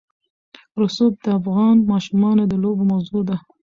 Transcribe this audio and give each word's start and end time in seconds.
رسوب 0.81 1.13
د 1.25 1.27
افغان 1.39 1.77
ماشومانو 1.91 2.43
د 2.47 2.53
لوبو 2.63 2.83
موضوع 2.91 3.21
ده. 3.29 3.37